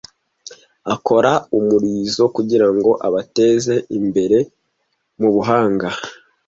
[0.93, 4.37] Akora umurizo kugirango abateze imbere
[5.19, 5.87] mubuhanga,